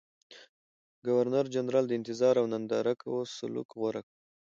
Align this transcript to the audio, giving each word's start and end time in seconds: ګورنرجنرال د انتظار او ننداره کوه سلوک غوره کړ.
ګورنرجنرال 1.05 1.85
د 1.87 1.91
انتظار 1.99 2.35
او 2.41 2.45
ننداره 2.53 2.93
کوه 3.01 3.21
سلوک 3.37 3.69
غوره 3.79 4.01
کړ. 4.07 4.11